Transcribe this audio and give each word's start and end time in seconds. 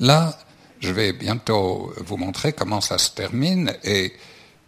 là, 0.00 0.36
je 0.80 0.92
vais 0.92 1.12
bientôt 1.12 1.92
vous 1.98 2.16
montrer 2.16 2.52
comment 2.52 2.80
ça 2.80 2.98
se 2.98 3.10
termine 3.10 3.72
et 3.84 4.12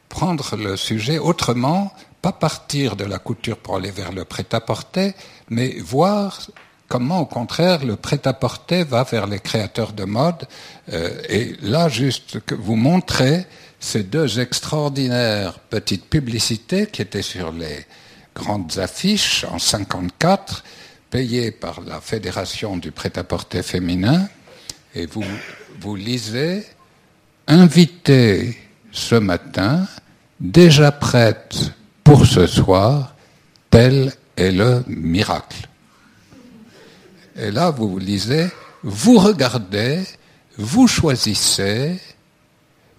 prendre 0.08 0.56
le 0.56 0.76
sujet 0.76 1.18
autrement, 1.18 1.92
pas 2.20 2.32
partir 2.32 2.96
de 2.96 3.04
la 3.04 3.18
couture 3.18 3.56
pour 3.56 3.76
aller 3.76 3.90
vers 3.90 4.12
le 4.12 4.24
prêt-à-porter, 4.24 5.14
mais 5.48 5.76
voir 5.80 6.38
comment 6.86 7.20
au 7.20 7.26
contraire 7.26 7.84
le 7.84 7.96
prêt-à-porter 7.96 8.84
va 8.84 9.04
vers 9.04 9.26
les 9.26 9.40
créateurs 9.40 9.94
de 9.94 10.04
mode. 10.04 10.46
Euh, 10.92 11.22
et 11.30 11.56
là, 11.62 11.88
juste 11.88 12.40
que 12.40 12.54
vous 12.54 12.76
montrer 12.76 13.46
ces 13.80 14.02
deux 14.02 14.38
extraordinaires 14.38 15.58
petites 15.58 16.04
publicités 16.04 16.86
qui 16.86 17.00
étaient 17.00 17.22
sur 17.22 17.50
les 17.50 17.86
grandes 18.34 18.78
affiches 18.78 19.44
en 19.50 19.58
54, 19.58 20.62
payées 21.10 21.50
par 21.50 21.80
la 21.80 22.00
Fédération 22.00 22.76
du 22.76 22.92
prêt-à-porter 22.92 23.62
féminin. 23.62 24.28
Et 24.94 25.06
vous, 25.06 25.24
vous 25.80 25.96
lisez, 25.96 26.66
invité 27.46 28.58
ce 28.90 29.14
matin, 29.14 29.86
déjà 30.38 30.92
prête 30.92 31.72
pour 32.04 32.26
ce 32.26 32.46
soir, 32.46 33.14
tel 33.70 34.12
est 34.36 34.50
le 34.50 34.84
miracle. 34.86 35.68
Et 37.36 37.50
là, 37.50 37.70
vous 37.70 37.98
lisez, 37.98 38.48
vous 38.82 39.18
regardez, 39.18 40.02
vous 40.58 40.86
choisissez, 40.86 41.98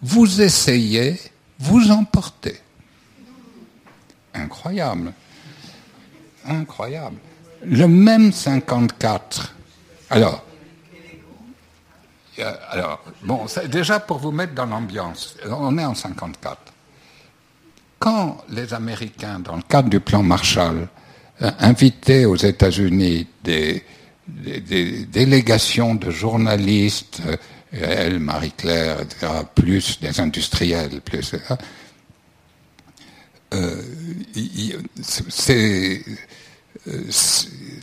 vous 0.02 0.41
essayez, 0.41 1.19
vous 1.59 1.91
emportez. 1.91 2.59
Incroyable. 4.33 5.13
Incroyable. 6.45 7.17
Le 7.63 7.88
même 7.88 8.31
54. 8.31 9.53
Alors, 10.09 10.44
alors 12.41 13.03
bon, 13.23 13.45
déjà 13.69 13.99
pour 13.99 14.17
vous 14.17 14.31
mettre 14.31 14.53
dans 14.53 14.65
l'ambiance, 14.65 15.35
on 15.45 15.77
est 15.77 15.85
en 15.85 15.95
54. 15.95 16.58
Quand 17.99 18.44
les 18.49 18.73
Américains, 18.73 19.39
dans 19.39 19.55
le 19.55 19.61
cadre 19.61 19.89
du 19.89 19.99
plan 19.99 20.23
Marshall, 20.23 20.88
euh, 21.41 21.52
invitaient 21.59 22.25
aux 22.25 22.35
États-Unis 22.35 23.27
des, 23.43 23.83
délégations 24.27 25.95
de 25.95 26.11
journalistes, 26.11 27.21
euh, 27.25 27.38
elle, 27.71 28.19
Marie-Claire, 28.19 28.97
plus 29.55 29.99
des 29.99 30.19
industriels, 30.19 31.02
plus. 31.02 31.36
Euh, 33.53 33.81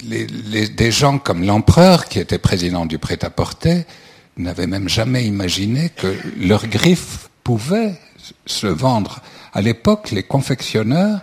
des 0.02 0.90
gens 0.90 1.18
comme 1.18 1.44
l'empereur, 1.44 2.04
qui 2.06 2.18
était 2.18 2.38
président 2.38 2.86
du 2.86 2.98
prêt-à-porter, 2.98 3.84
n'avaient 4.42 4.66
même 4.66 4.88
jamais 4.88 5.24
imaginé 5.24 5.90
que 5.90 6.14
leurs 6.38 6.66
griffes 6.66 7.30
pouvaient 7.44 7.94
se 8.46 8.66
vendre. 8.66 9.20
À 9.52 9.60
l'époque, 9.60 10.10
les 10.10 10.22
confectionneurs 10.22 11.20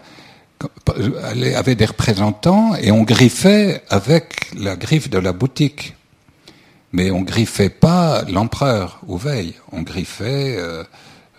avaient 1.55 1.75
des 1.75 1.85
représentants 1.85 2.75
et 2.75 2.91
on 2.91 3.03
griffait 3.03 3.83
avec 3.89 4.51
la 4.55 4.75
griffe 4.75 5.09
de 5.09 5.19
la 5.19 5.33
boutique. 5.33 5.95
Mais 6.93 7.11
on 7.11 7.21
griffait 7.21 7.69
pas 7.69 8.23
l'empereur 8.23 9.01
ou 9.07 9.17
veille, 9.17 9.55
on 9.71 9.81
griffait 9.81 10.55
euh, 10.57 10.83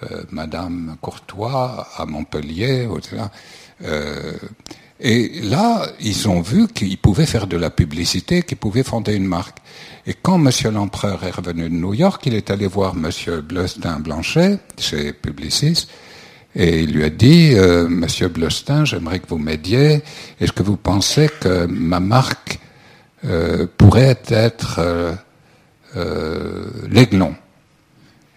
euh, 0.04 0.22
Madame 0.30 0.96
Courtois 1.00 1.88
à 1.96 2.04
Montpellier, 2.04 2.86
etc. 2.96 3.22
Euh, 3.84 4.34
et 5.00 5.40
là, 5.42 5.86
ils 6.00 6.28
ont 6.28 6.40
vu 6.40 6.66
qu'ils 6.66 6.98
pouvaient 6.98 7.26
faire 7.26 7.46
de 7.46 7.56
la 7.56 7.70
publicité, 7.70 8.42
qu'ils 8.42 8.56
pouvaient 8.56 8.82
fonder 8.82 9.14
une 9.14 9.26
marque. 9.26 9.58
Et 10.06 10.14
quand 10.14 10.38
Monsieur 10.38 10.70
l'empereur 10.70 11.22
est 11.24 11.30
revenu 11.30 11.64
de 11.64 11.74
New 11.74 11.94
York, 11.94 12.22
il 12.26 12.34
est 12.34 12.50
allé 12.50 12.66
voir 12.66 12.94
Monsieur 12.94 13.40
Blestin 13.40 14.00
Blanchet 14.00 14.58
chez 14.76 15.12
Publicis 15.12 15.86
et 16.54 16.80
il 16.82 16.92
lui 16.92 17.04
a 17.04 17.10
dit, 17.10 17.52
euh, 17.54 17.88
Monsieur 17.88 18.28
Blestin, 18.28 18.84
j'aimerais 18.84 19.20
que 19.20 19.28
vous 19.28 19.38
m'aidiez. 19.38 20.02
Est-ce 20.40 20.52
que 20.52 20.64
vous 20.64 20.76
pensez 20.76 21.28
que 21.40 21.66
ma 21.66 22.00
marque 22.00 22.58
euh, 23.24 23.66
pourrait 23.76 24.20
être 24.28 24.76
euh, 24.78 25.12
euh 25.96 26.66
l'aiglon? 26.90 27.36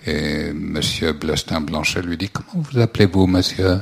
Et 0.05 0.51
Monsieur 0.53 1.13
Blestin 1.13 1.61
Blanchet 1.61 2.01
lui 2.01 2.17
dit, 2.17 2.29
comment 2.29 2.63
vous 2.63 2.79
appelez-vous, 2.79 3.25
Monsieur? 3.25 3.79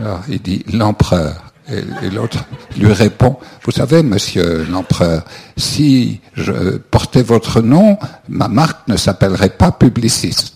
Alors, 0.00 0.22
il 0.28 0.40
dit 0.40 0.64
l'empereur. 0.72 1.49
Et, 1.70 2.10
l'autre 2.10 2.44
lui 2.76 2.92
répond, 2.92 3.38
vous 3.64 3.70
savez, 3.70 4.02
monsieur 4.02 4.64
l'empereur, 4.64 5.24
si 5.56 6.20
je 6.34 6.78
portais 6.78 7.22
votre 7.22 7.60
nom, 7.60 7.96
ma 8.28 8.48
marque 8.48 8.88
ne 8.88 8.96
s'appellerait 8.96 9.50
pas 9.50 9.70
Publicis. 9.70 10.54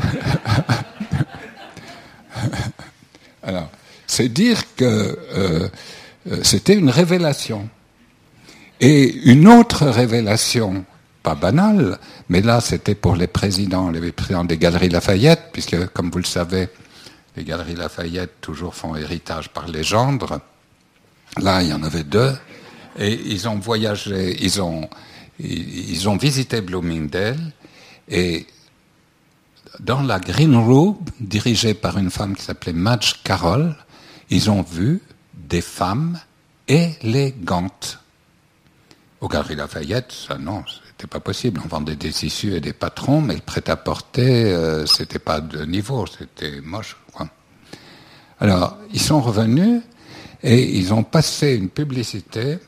Alors, 3.42 3.68
c'est 4.06 4.28
dire 4.28 4.62
que 4.76 4.84
euh, 4.84 5.68
euh, 6.30 6.40
c'était 6.42 6.74
une 6.74 6.90
révélation. 6.90 7.68
Et 8.80 9.12
une 9.24 9.46
autre 9.48 9.86
révélation, 9.86 10.84
pas 11.22 11.34
banale, 11.34 11.98
mais 12.28 12.40
là 12.40 12.60
c'était 12.60 12.94
pour 12.94 13.16
les 13.16 13.26
présidents, 13.26 13.90
les 13.90 14.12
présidents 14.12 14.44
des 14.44 14.56
galeries 14.56 14.88
Lafayette, 14.88 15.50
puisque 15.52 15.86
comme 15.88 16.10
vous 16.10 16.18
le 16.18 16.24
savez, 16.24 16.68
les 17.36 17.44
galeries 17.44 17.76
Lafayette 17.76 18.40
toujours 18.40 18.74
font 18.74 18.96
héritage 18.96 19.48
par 19.50 19.68
les 19.68 19.84
gendres. 19.84 20.40
Là, 21.38 21.62
il 21.62 21.68
y 21.68 21.72
en 21.72 21.82
avait 21.82 22.04
deux, 22.04 22.34
et 22.98 23.12
ils 23.12 23.48
ont 23.48 23.58
voyagé, 23.58 24.36
ils 24.42 24.60
ont, 24.60 24.88
ils 25.38 26.08
ont 26.08 26.16
visité 26.16 26.60
Bloomingdale, 26.60 27.52
et 28.08 28.46
dans 29.78 30.02
la 30.02 30.18
Green 30.18 30.56
Room, 30.56 30.98
dirigée 31.20 31.74
par 31.74 31.98
une 31.98 32.10
femme 32.10 32.34
qui 32.34 32.42
s'appelait 32.42 32.72
Madge 32.72 33.22
Carroll, 33.22 33.76
ils 34.28 34.50
ont 34.50 34.62
vu 34.62 35.00
des 35.34 35.60
femmes 35.60 36.18
élégantes. 36.66 37.98
Au 39.20 39.28
Galeries 39.28 39.56
Lafayette, 39.56 40.12
ça 40.12 40.38
non, 40.38 40.64
c'était 41.00 41.08
pas 41.08 41.20
possible. 41.20 41.62
On 41.64 41.68
vendait 41.68 41.96
des 41.96 42.26
issues 42.26 42.54
et 42.54 42.60
des 42.60 42.74
patrons, 42.74 43.22
mais 43.22 43.34
le 43.34 43.40
prêt-à-porter, 43.40 44.52
euh, 44.52 44.84
c'était 44.84 45.18
pas 45.18 45.40
de 45.40 45.64
niveau, 45.64 46.04
c'était 46.06 46.60
moche. 46.60 46.94
Quoi. 47.14 47.26
Alors, 48.38 48.76
ils 48.92 49.00
sont 49.00 49.22
revenus 49.22 49.80
et 50.42 50.76
ils 50.76 50.92
ont 50.92 51.02
passé 51.02 51.54
une 51.54 51.70
publicité 51.70 52.58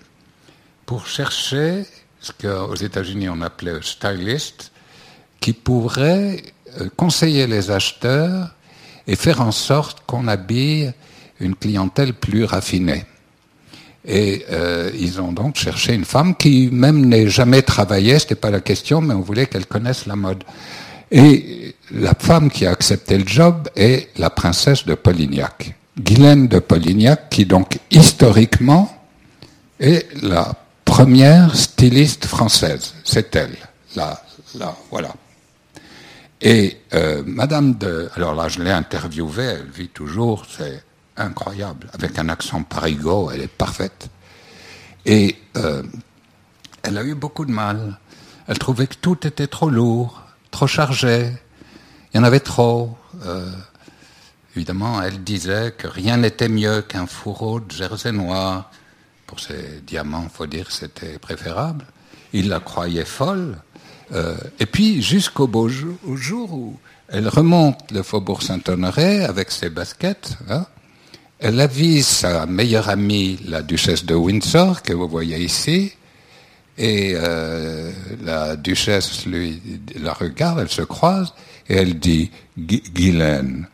pour 0.87 1.06
chercher 1.06 1.84
ce 2.20 2.32
qu'aux 2.32 2.75
États-Unis 2.75 3.28
on 3.28 3.43
appelait 3.43 3.82
stylist, 3.82 4.72
qui 5.38 5.53
pourrait 5.53 6.43
euh, 6.81 6.88
conseiller 6.97 7.47
les 7.47 7.70
acheteurs 7.70 8.54
et 9.06 9.14
faire 9.14 9.43
en 9.43 9.53
sorte 9.53 10.06
qu'on 10.06 10.26
habille 10.26 10.94
une 11.38 11.54
clientèle 11.54 12.14
plus 12.14 12.44
raffinée. 12.44 13.04
Et 14.05 14.45
euh, 14.51 14.91
ils 14.99 15.21
ont 15.21 15.33
donc 15.33 15.57
cherché 15.57 15.95
une 15.95 16.05
femme 16.05 16.35
qui 16.35 16.69
même 16.73 17.07
n'ait 17.07 17.29
jamais 17.29 17.63
travaillé, 17.63 18.19
c'était 18.19 18.35
pas 18.35 18.51
la 18.51 18.61
question, 18.61 19.01
mais 19.01 19.15
on 19.15 19.21
voulait 19.21 19.47
qu'elle 19.47 19.67
connaisse 19.67 20.07
la 20.07 20.17
mode. 20.17 20.43
Et 21.11 21.77
la 21.93 22.15
femme 22.15 22.51
qui 22.51 22.67
a 22.67 22.71
accepté 22.71 23.19
le 23.19 23.27
job 23.27 23.69
est 23.77 24.09
la 24.19 24.31
princesse 24.31 24.87
de 24.87 24.95
Polignac, 24.95 25.77
Guylaine 25.99 26.49
de 26.49 26.59
Polignac, 26.59 27.29
qui 27.31 27.47
donc 27.47 27.79
historiquement 27.91 28.93
est 29.79 30.09
la 30.23 30.53
première 30.85 31.55
styliste 31.55 32.27
française. 32.27 32.95
C'est 33.05 33.37
elle. 33.37 33.57
Là, 33.95 34.21
là, 34.59 34.75
voilà. 34.91 35.12
Et 36.41 36.79
euh, 36.95 37.23
Madame 37.25 37.75
de... 37.75 38.11
Alors 38.17 38.35
là, 38.35 38.49
je 38.49 38.61
l'ai 38.61 38.71
interviewée, 38.71 39.45
elle 39.45 39.71
vit 39.73 39.89
toujours, 39.89 40.45
c'est 40.51 40.83
incroyable. 41.22 41.88
Avec 41.93 42.19
un 42.19 42.28
accent 42.28 42.62
parigot, 42.62 43.31
elle 43.31 43.43
est 43.43 43.49
parfaite. 43.49 44.09
Et 45.05 45.37
euh, 45.56 45.83
elle 46.83 46.99
a 46.99 47.05
eu 47.05 47.15
beaucoup 47.15 47.44
de 47.44 47.53
mal. 47.53 47.99
Elle 48.47 48.59
trouvait 48.59 48.87
que 48.87 48.97
tout 48.97 49.27
était 49.27 49.47
trop 49.47 49.70
lourd, 49.70 50.23
trop 50.50 50.67
chargé. 50.67 51.32
Il 52.12 52.19
y 52.19 52.20
en 52.20 52.25
avait 52.25 52.41
trop. 52.41 52.97
Euh, 53.25 53.50
évidemment, 54.56 55.02
elle 55.02 55.23
disait 55.23 55.73
que 55.76 55.87
rien 55.87 56.19
n'était 56.19 56.49
mieux 56.49 56.82
qu'un 56.82 57.06
fourreau 57.06 57.61
de 57.61 57.70
jersey 57.70 58.12
noir. 58.12 58.70
Pour 59.26 59.41
ses 59.41 59.81
diamants, 59.87 60.29
faut 60.29 60.47
dire, 60.47 60.70
c'était 60.70 61.19
préférable. 61.19 61.87
Il 62.32 62.49
la 62.49 62.61
croyait 62.61 63.05
folle. 63.05 63.56
Euh, 64.12 64.37
et 64.61 64.67
puis 64.67 65.00
jusqu'au 65.02 65.47
beau 65.47 65.69
jour, 65.69 66.52
où 66.52 66.79
elle 67.08 67.29
remonte 67.29 67.91
le 67.91 68.02
faubourg 68.02 68.43
Saint-Honoré 68.43 69.25
avec 69.25 69.50
ses 69.50 69.70
baskets, 69.70 70.37
hein, 70.50 70.67
elle 71.43 71.61
avise 71.61 72.06
sa 72.06 72.47
meilleure 72.47 72.89
amie, 72.89 73.41
la 73.49 73.62
duchesse 73.62 74.05
de 74.05 74.15
Windsor, 74.15 74.81
que 74.83 74.93
vous 74.93 75.09
voyez 75.09 75.43
ici, 75.43 75.93
et 76.79 77.15
euh, 77.17 77.91
la 78.23 78.55
duchesse 78.55 79.27
lui 79.27 79.61
la 80.00 80.12
regarde, 80.12 80.61
elle 80.61 80.71
se 80.71 80.83
croise, 80.83 81.35
et 81.69 81.75
elle 81.75 81.99
dit, 81.99 82.31
Guylaine, 82.56 83.67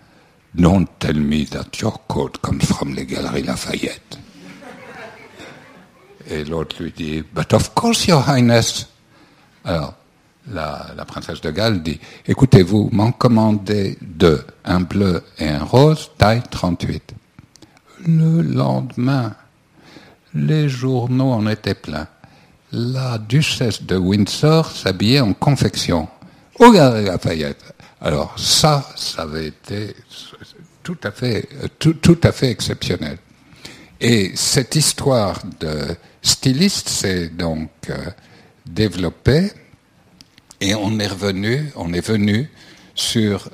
don't 0.54 0.86
tell 0.98 1.20
me 1.20 1.44
that 1.44 1.66
your 1.78 2.06
coat 2.06 2.32
comes 2.40 2.62
from 2.62 2.94
les 2.94 3.04
Galeries 3.04 3.42
Lafayette. 3.42 4.18
Et 6.30 6.44
l'autre 6.44 6.82
lui 6.82 6.92
dit, 6.96 7.22
but 7.34 7.52
of 7.52 7.74
course, 7.74 8.06
your 8.06 8.24
highness. 8.26 8.88
Alors, 9.64 9.94
la, 10.50 10.86
la 10.96 11.04
princesse 11.04 11.42
de 11.42 11.50
Galles 11.50 11.82
dit, 11.82 12.00
écoutez, 12.26 12.62
vous 12.62 12.88
m'en 12.92 13.12
commandez 13.12 13.98
deux, 14.00 14.42
un 14.64 14.80
bleu 14.80 15.22
et 15.38 15.48
un 15.48 15.64
rose, 15.64 16.10
taille 16.16 16.42
38. 16.50 17.14
Le 18.06 18.42
lendemain, 18.42 19.34
les 20.34 20.68
journaux 20.68 21.32
en 21.32 21.46
étaient 21.46 21.74
pleins. 21.74 22.08
La 22.72 23.18
duchesse 23.18 23.82
de 23.82 23.96
Windsor 23.96 24.70
s'habillait 24.70 25.20
en 25.20 25.32
confection. 25.32 26.08
Au 26.58 26.70
Galerie 26.70 27.04
Lafayette. 27.04 27.74
Alors 28.00 28.38
ça, 28.38 28.88
ça 28.96 29.22
avait 29.22 29.48
été 29.48 29.96
tout 30.82 30.98
à 31.02 31.10
fait, 31.10 31.48
tout, 31.78 31.94
tout 31.94 32.18
à 32.22 32.32
fait 32.32 32.50
exceptionnel. 32.50 33.18
Et 34.00 34.32
cette 34.36 34.76
histoire 34.76 35.40
de 35.60 35.96
styliste 36.22 36.88
s'est 36.88 37.28
donc 37.28 37.70
euh, 37.90 37.96
développée 38.66 39.50
et 40.60 40.74
on 40.74 40.98
est 40.98 41.06
revenu, 41.06 41.70
on 41.76 41.92
est 41.92 42.06
venu 42.06 42.50
sur 42.94 43.48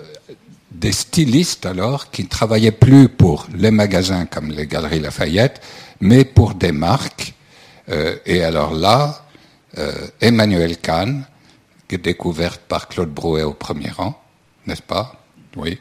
des 0.75 0.93
stylistes 0.93 1.67
alors 1.67 2.11
qui 2.11 2.25
ne 2.25 2.29
travaillaient 2.29 2.73
plus 2.73 3.09
pour 3.09 3.47
les 3.55 3.71
magasins 3.71 4.27
comme 4.27 4.51
les 4.51 4.67
Galeries 4.67 5.01
Lafayette, 5.01 5.63
mais 6.01 6.25
pour 6.25 6.55
des 6.55 6.73
marques. 6.73 7.35
Euh, 7.89 8.17
et 8.27 8.43
alors 8.43 8.75
là, 8.75 9.27
euh, 9.79 9.93
Emmanuel 10.21 10.79
Kahn, 10.79 11.25
découverte 11.99 12.61
par 12.63 12.89
Claude 12.89 13.11
Brouet 13.13 13.43
au 13.43 13.55
premier 13.55 13.91
rang, 13.91 14.21
n'est-ce 14.67 14.83
pas? 14.83 15.25
Oui. 15.57 15.79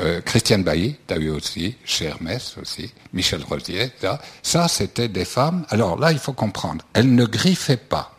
Euh, 0.00 0.20
Christiane 0.22 0.62
Bailly, 0.62 0.96
tu 1.06 1.14
as 1.14 1.18
eu 1.18 1.30
aussi, 1.30 1.76
chez 1.84 2.06
Hermès 2.06 2.56
aussi, 2.60 2.92
Michel 3.12 3.42
Rosier, 3.42 3.90
ça, 4.00 4.20
ça 4.42 4.68
c'était 4.68 5.08
des 5.08 5.24
femmes. 5.24 5.66
Alors 5.68 5.98
là, 5.98 6.12
il 6.12 6.18
faut 6.18 6.32
comprendre, 6.32 6.84
elles 6.94 7.14
ne 7.14 7.24
griffaient 7.24 7.76
pas. 7.76 8.16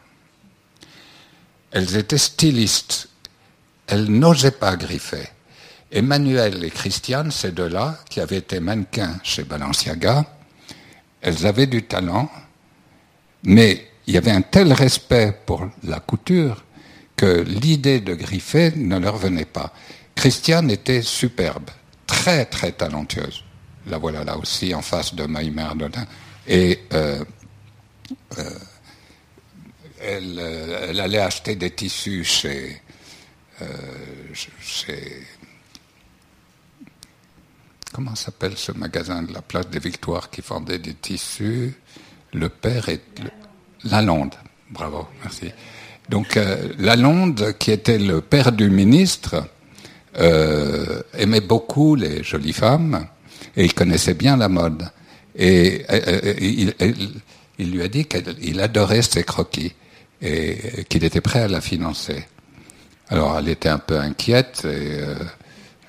Elles 1.71 1.95
étaient 1.95 2.17
stylistes. 2.17 3.07
Elles 3.87 4.11
n'osaient 4.11 4.51
pas 4.51 4.75
griffer. 4.75 5.27
Emmanuel 5.91 6.63
et 6.63 6.69
Christiane, 6.69 7.31
ces 7.31 7.51
deux-là, 7.51 7.99
qui 8.09 8.21
avaient 8.21 8.37
été 8.37 8.59
mannequins 8.59 9.19
chez 9.23 9.43
Balenciaga, 9.43 10.25
elles 11.21 11.45
avaient 11.45 11.67
du 11.67 11.83
talent, 11.83 12.31
mais 13.43 13.87
il 14.07 14.13
y 14.13 14.17
avait 14.17 14.31
un 14.31 14.41
tel 14.41 14.73
respect 14.73 15.33
pour 15.45 15.69
la 15.83 15.99
couture 15.99 16.63
que 17.15 17.41
l'idée 17.41 17.99
de 17.99 18.15
griffer 18.15 18.71
ne 18.75 18.97
leur 18.97 19.17
venait 19.17 19.45
pas. 19.45 19.73
Christiane 20.15 20.71
était 20.71 21.01
superbe, 21.01 21.69
très 22.07 22.45
très 22.45 22.71
talentueuse. 22.71 23.43
La 23.87 23.97
voilà 23.97 24.23
là 24.23 24.37
aussi 24.37 24.73
en 24.73 24.81
face 24.81 25.13
de 25.13 25.25
Maïmer 25.25 25.61
Ardodin. 25.63 26.05
Et 26.47 26.79
euh, 26.93 27.23
euh, 28.37 28.43
elle, 29.99 30.39
euh, 30.39 30.87
elle, 30.89 30.99
allait 30.99 31.19
acheter 31.19 31.55
des 31.55 31.71
tissus 31.71 32.23
chez 32.23 32.81
comment 38.03 38.15
s'appelle 38.15 38.53
ce 38.55 38.71
magasin 38.71 39.21
de 39.21 39.31
la 39.31 39.43
place 39.43 39.69
des 39.69 39.77
Victoires 39.77 40.31
qui 40.31 40.41
vendait 40.41 40.79
des 40.79 40.95
tissus? 40.95 41.75
Le 42.33 42.49
père 42.49 42.89
et 42.89 42.99
Lalonde. 43.83 44.33
Bravo, 44.71 45.07
merci. 45.21 45.51
Donc 46.09 46.35
euh, 46.35 46.69
Lalonde, 46.79 47.55
qui 47.59 47.69
était 47.69 47.99
le 47.99 48.21
père 48.21 48.53
du 48.53 48.71
ministre, 48.71 49.45
euh, 50.17 51.03
aimait 51.13 51.41
beaucoup 51.41 51.93
les 51.93 52.23
jolies 52.23 52.53
femmes 52.53 53.05
et 53.55 53.65
il 53.65 53.73
connaissait 53.75 54.15
bien 54.15 54.35
la 54.35 54.49
mode. 54.49 54.89
Et 55.35 55.85
euh, 55.91 56.33
il, 56.41 56.73
il, 57.59 57.71
lui 57.71 57.83
a 57.83 57.87
dit 57.87 58.05
qu'il 58.05 58.59
adorait 58.59 59.03
ses 59.03 59.23
croquis 59.23 59.73
et 60.23 60.85
qu'il 60.89 61.03
était 61.03 61.21
prêt 61.21 61.41
à 61.41 61.47
la 61.47 61.61
financer. 61.61 62.25
Alors 63.09 63.37
elle 63.37 63.49
était 63.49 63.69
un 63.69 63.77
peu 63.77 63.99
inquiète 63.99 64.65
et 64.65 65.01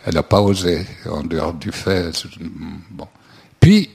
elle 0.05 0.15
n'a 0.15 0.23
pas 0.23 0.41
osé 0.41 0.87
en 1.09 1.23
dehors 1.23 1.55
du 1.55 1.73
fait. 1.73 2.11
Bon. 2.91 3.09
Puis 3.61 3.91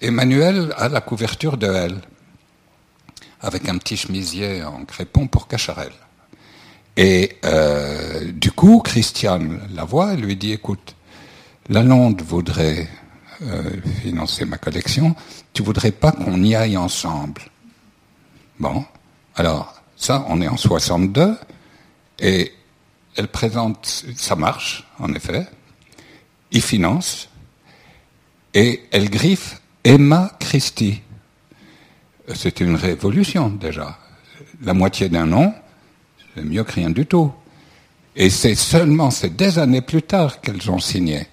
Emmanuel 0.00 0.74
a 0.76 0.88
la 0.88 1.00
couverture 1.00 1.56
de 1.56 1.66
elle 1.66 2.00
avec 3.40 3.68
un 3.68 3.78
petit 3.78 3.96
chemisier 3.96 4.62
en 4.62 4.84
crépon 4.84 5.26
pour 5.26 5.48
Cacharel. 5.48 5.92
Et 6.96 7.38
euh, 7.44 8.30
du 8.32 8.52
coup, 8.52 8.80
Christiane 8.80 9.60
la 9.74 9.84
voit 9.84 10.14
et 10.14 10.16
lui 10.16 10.36
dit, 10.36 10.52
écoute, 10.52 10.94
Lalonde 11.68 12.20
voudrait 12.22 12.88
euh, 13.42 13.70
financer 14.02 14.44
ma 14.44 14.58
collection, 14.58 15.14
tu 15.52 15.62
voudrais 15.62 15.92
pas 15.92 16.12
qu'on 16.12 16.42
y 16.42 16.54
aille 16.54 16.76
ensemble? 16.76 17.42
Bon, 18.58 18.84
alors 19.36 19.80
ça, 19.96 20.26
on 20.28 20.42
est 20.42 20.48
en 20.48 20.56
62, 20.56 21.36
et 22.18 22.52
elle 23.20 23.28
présente, 23.28 24.04
ça 24.16 24.34
marche, 24.34 24.84
en 24.98 25.14
effet, 25.14 25.46
il 26.50 26.62
finance, 26.62 27.28
et 28.52 28.82
elle 28.90 29.08
griffe 29.08 29.60
Emma 29.84 30.32
Christie 30.40 31.00
c'était 32.34 32.64
une 32.64 32.76
révolution 32.76 33.48
déjà. 33.48 33.98
La 34.62 34.74
moitié 34.74 35.08
d'un 35.08 35.26
nom, 35.26 35.52
c'est 36.34 36.42
mieux 36.42 36.64
que 36.64 36.72
rien 36.72 36.90
du 36.90 37.06
tout. 37.06 37.32
Et 38.16 38.30
c'est 38.30 38.54
seulement, 38.54 39.10
c'est 39.10 39.36
des 39.36 39.58
années 39.58 39.80
plus 39.80 40.02
tard 40.02 40.40
qu'elles 40.40 40.70
ont 40.70 40.78
signé. 40.78 41.26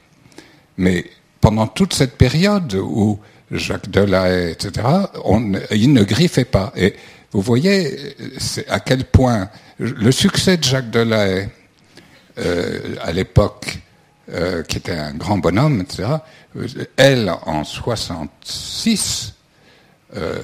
Mais 0.77 1.05
pendant 1.41 1.67
toute 1.67 1.93
cette 1.93 2.17
période 2.17 2.73
où 2.75 3.19
Jacques 3.51 3.89
Delahaye, 3.89 4.51
etc., 4.51 4.87
on, 5.25 5.53
il 5.71 5.93
ne 5.93 6.03
griffait 6.03 6.45
pas. 6.45 6.71
Et 6.75 6.93
vous 7.31 7.41
voyez 7.41 8.15
à 8.69 8.79
quel 8.79 9.05
point 9.05 9.49
le 9.79 10.11
succès 10.11 10.57
de 10.57 10.63
Jacques 10.63 10.91
Delahaye, 10.91 11.49
euh, 12.39 12.95
à 13.01 13.11
l'époque, 13.11 13.79
euh, 14.33 14.63
qui 14.63 14.77
était 14.77 14.91
un 14.91 15.13
grand 15.13 15.37
bonhomme, 15.37 15.81
etc., 15.81 16.09
elle, 16.95 17.31
en 17.45 17.63
66, 17.63 19.33
euh, 20.15 20.41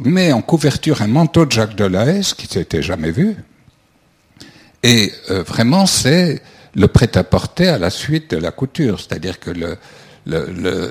met 0.00 0.32
en 0.32 0.42
couverture 0.42 1.02
un 1.02 1.06
manteau 1.06 1.46
de 1.46 1.52
Jacques 1.52 1.76
Delahaye, 1.76 2.22
qui 2.36 2.46
s'était 2.46 2.82
jamais 2.82 3.10
vu. 3.10 3.36
Et 4.82 5.12
euh, 5.30 5.42
vraiment, 5.42 5.86
c'est 5.86 6.42
le 6.74 6.88
prêt-à-porter 6.88 7.68
à 7.68 7.78
la 7.78 7.90
suite 7.90 8.32
de 8.32 8.38
la 8.38 8.50
couture. 8.50 9.00
C'est-à-dire 9.00 9.38
que 9.38 9.50
le, 9.50 9.76
le, 10.26 10.46
le 10.52 10.90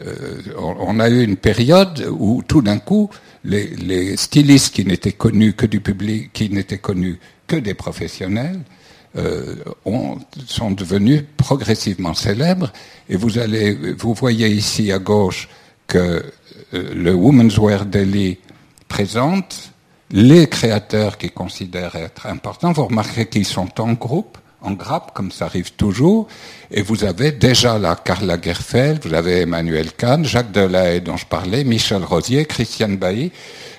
euh, 0.00 0.40
on 0.56 0.98
a 1.00 1.10
eu 1.10 1.22
une 1.22 1.36
période 1.36 2.06
où 2.10 2.42
tout 2.46 2.62
d'un 2.62 2.78
coup, 2.78 3.10
les, 3.44 3.66
les, 3.76 4.16
stylistes 4.16 4.74
qui 4.74 4.84
n'étaient 4.86 5.12
connus 5.12 5.52
que 5.52 5.66
du 5.66 5.80
public, 5.80 6.32
qui 6.32 6.48
n'étaient 6.48 6.78
connus 6.78 7.18
que 7.46 7.56
des 7.56 7.74
professionnels, 7.74 8.60
euh, 9.16 9.56
ont, 9.84 10.18
sont 10.46 10.70
devenus 10.70 11.24
progressivement 11.36 12.14
célèbres. 12.14 12.72
Et 13.08 13.16
vous 13.16 13.38
allez, 13.38 13.94
vous 13.94 14.14
voyez 14.14 14.48
ici 14.48 14.90
à 14.92 14.98
gauche 14.98 15.48
que 15.86 15.98
euh, 15.98 16.94
le 16.94 17.12
Women's 17.12 17.58
Wear 17.58 17.84
Daily 17.84 18.38
présente 18.88 19.72
les 20.10 20.46
créateurs 20.46 21.18
qui 21.18 21.30
considèrent 21.30 21.96
être 21.96 22.26
importants. 22.26 22.72
Vous 22.72 22.86
remarquerez 22.86 23.26
qu'ils 23.26 23.46
sont 23.46 23.80
en 23.80 23.94
groupe, 23.94 24.38
en 24.60 24.72
grappe, 24.72 25.12
comme 25.14 25.32
ça 25.32 25.46
arrive 25.46 25.72
toujours. 25.72 26.28
Et 26.70 26.82
vous 26.82 27.04
avez 27.04 27.32
déjà 27.32 27.78
là 27.78 27.96
Carla 28.02 28.40
Gerfeld, 28.40 29.06
vous 29.06 29.14
avez 29.14 29.40
Emmanuel 29.40 29.92
Kahn, 29.92 30.24
Jacques 30.24 30.52
Delahaye 30.52 31.00
dont 31.00 31.16
je 31.16 31.26
parlais, 31.26 31.64
Michel 31.64 32.04
Rosier, 32.04 32.44
Christiane 32.44 32.96
Bailly. 32.96 33.32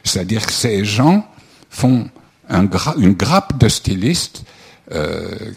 C'est-à-dire 0.03 0.45
que 0.45 0.51
ces 0.51 0.83
gens 0.83 1.25
font 1.69 2.09
un 2.49 2.67
une 2.97 3.13
grappe 3.13 3.57
de 3.57 3.69
stylistes, 3.69 4.43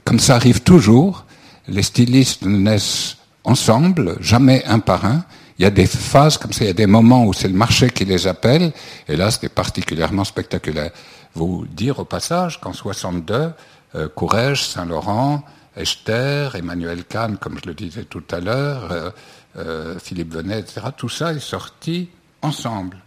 comme 0.04 0.18
ça 0.18 0.36
arrive 0.36 0.60
toujours. 0.60 1.24
Les 1.68 1.82
stylistes 1.82 2.42
naissent 2.42 3.16
ensemble, 3.44 4.16
jamais 4.20 4.64
un 4.66 4.78
par 4.78 5.04
un. 5.04 5.24
Il 5.58 5.62
y 5.62 5.66
a 5.66 5.70
des 5.70 5.86
phases 5.86 6.36
comme 6.36 6.52
ça, 6.52 6.64
il 6.64 6.68
y 6.68 6.70
a 6.70 6.74
des 6.74 6.86
moments 6.86 7.24
où 7.24 7.32
c'est 7.32 7.48
le 7.48 7.54
marché 7.54 7.88
qui 7.90 8.04
les 8.04 8.26
appelle, 8.26 8.72
et 9.08 9.16
là 9.16 9.30
c'était 9.30 9.48
particulièrement 9.48 10.24
spectaculaire. 10.24 10.90
Vous 11.34 11.66
dire 11.66 11.98
au 11.98 12.04
passage 12.04 12.60
qu'en 12.60 12.72
62, 12.72 13.52
euh, 13.94 14.08
Courrèges, 14.08 14.64
Saint-Laurent, 14.64 15.42
Echter, 15.76 16.50
Emmanuel 16.54 17.04
Kahn, 17.04 17.38
comme 17.38 17.58
je 17.62 17.68
le 17.68 17.74
disais 17.74 18.04
tout 18.04 18.24
à 18.30 18.40
l'heure, 18.40 18.90
euh, 18.90 19.10
euh, 19.56 19.98
Philippe 19.98 20.34
Venet, 20.34 20.60
etc., 20.60 20.88
tout 20.96 21.08
ça 21.08 21.32
est 21.32 21.40
sorti 21.40 22.08
ensemble. 22.42 22.98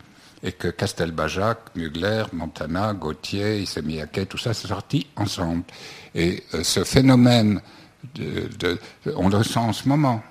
Et 0.41 0.53
que 0.53 0.69
Castelbajac, 0.69 1.75
Mugler, 1.75 2.23
Montana, 2.31 2.93
Gauthier, 2.93 3.61
Issey 3.61 3.81
tout 4.29 4.37
ça, 4.37 4.53
c'est 4.53 4.67
sorti 4.67 5.07
ensemble. 5.15 5.63
Et 6.15 6.43
euh, 6.53 6.63
ce 6.63 6.83
phénomène, 6.83 7.61
de, 8.15 8.79
on 9.17 9.29
le 9.29 9.43
sent 9.43 9.59
en 9.59 9.73
ce 9.73 9.87
moment 9.89 10.23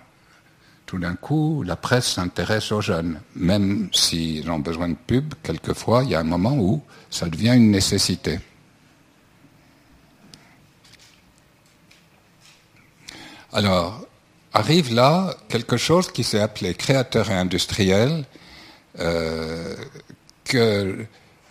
tout 0.89 0.99
d'un 0.99 1.17
coup, 1.17 1.63
la 1.65 1.77
presse 1.77 2.15
s'intéresse 2.15 2.73
aux 2.73 2.81
jeunes. 2.81 3.21
Même 3.37 3.91
s'ils 3.93 4.51
ont 4.51 4.59
besoin 4.59 4.89
de 4.89 4.95
pub, 4.95 5.35
quelquefois, 5.43 6.03
il 6.03 6.11
y 6.11 6.15
a 6.15 6.21
un 6.21 6.25
moment 6.25 6.57
où 6.57 6.83
ça 7.11 7.29
devient 7.29 7.53
une 7.55 7.71
nécessité. 7.71 8.41
Alors, 13.53 14.07
arrive 14.55 14.95
là 14.95 15.37
quelque 15.51 15.77
chose 15.77 16.11
qui 16.11 16.25
s'est 16.25 16.41
appelé 16.41 16.73
créateur 16.73 17.31
et 17.31 17.35
industriel, 17.35 18.25
que 18.97 19.77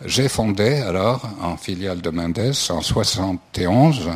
j'ai 0.04 0.28
fondé 0.28 0.76
alors 0.76 1.28
en 1.42 1.56
filiale 1.56 2.00
de 2.00 2.10
Mendes 2.10 2.52
en 2.70 2.80
71. 2.80 4.10